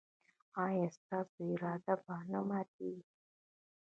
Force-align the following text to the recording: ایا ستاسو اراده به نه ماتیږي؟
ایا 0.65 0.87
ستاسو 0.97 1.39
اراده 1.53 1.93
به 2.03 2.15
نه 2.31 2.39
ماتیږي؟ 2.47 3.03